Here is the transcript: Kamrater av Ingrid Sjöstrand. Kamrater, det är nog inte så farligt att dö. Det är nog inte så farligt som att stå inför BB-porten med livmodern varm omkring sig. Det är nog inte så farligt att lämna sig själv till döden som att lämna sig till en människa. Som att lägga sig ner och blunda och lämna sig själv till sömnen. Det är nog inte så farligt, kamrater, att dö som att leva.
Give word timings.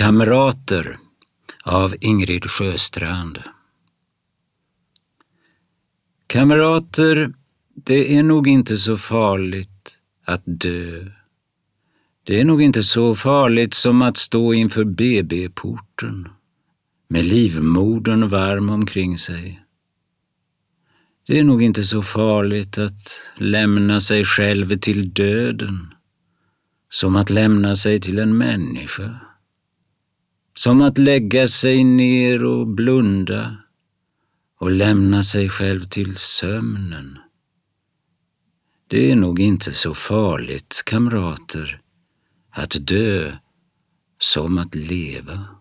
Kamrater 0.00 0.98
av 1.64 1.94
Ingrid 2.00 2.50
Sjöstrand. 2.50 3.42
Kamrater, 6.26 7.34
det 7.74 8.16
är 8.16 8.22
nog 8.22 8.48
inte 8.48 8.76
så 8.76 8.96
farligt 8.96 10.02
att 10.24 10.42
dö. 10.44 11.06
Det 12.24 12.40
är 12.40 12.44
nog 12.44 12.62
inte 12.62 12.84
så 12.84 13.14
farligt 13.14 13.74
som 13.74 14.02
att 14.02 14.16
stå 14.16 14.54
inför 14.54 14.84
BB-porten 14.84 16.28
med 17.08 17.24
livmodern 17.24 18.28
varm 18.28 18.70
omkring 18.70 19.18
sig. 19.18 19.62
Det 21.26 21.38
är 21.38 21.44
nog 21.44 21.62
inte 21.62 21.84
så 21.84 22.02
farligt 22.02 22.78
att 22.78 23.20
lämna 23.36 24.00
sig 24.00 24.24
själv 24.24 24.78
till 24.78 25.14
döden 25.14 25.94
som 26.90 27.16
att 27.16 27.30
lämna 27.30 27.76
sig 27.76 28.00
till 28.00 28.18
en 28.18 28.38
människa. 28.38 29.29
Som 30.54 30.82
att 30.82 30.98
lägga 30.98 31.48
sig 31.48 31.84
ner 31.84 32.44
och 32.44 32.66
blunda 32.66 33.56
och 34.58 34.70
lämna 34.70 35.22
sig 35.22 35.48
själv 35.48 35.80
till 35.80 36.16
sömnen. 36.16 37.18
Det 38.86 39.10
är 39.10 39.16
nog 39.16 39.40
inte 39.40 39.72
så 39.72 39.94
farligt, 39.94 40.82
kamrater, 40.86 41.80
att 42.50 42.86
dö 42.86 43.32
som 44.18 44.58
att 44.58 44.74
leva. 44.74 45.59